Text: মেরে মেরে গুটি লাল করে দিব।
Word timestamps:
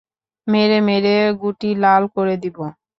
মেরে 0.47 0.77
মেরে 0.87 1.15
গুটি 1.41 1.69
লাল 1.83 2.03
করে 2.15 2.35
দিব। 2.43 2.57